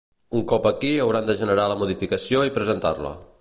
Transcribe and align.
Un 0.37 0.45
cop 0.51 0.63
aquí 0.69 0.93
hauran 1.03 1.27
de 1.27 1.35
generar 1.43 1.67
la 1.73 1.77
modificació 1.83 2.43
i 2.49 2.55
presentar-la. 2.57 3.15